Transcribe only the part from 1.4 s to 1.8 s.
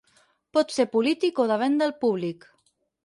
o de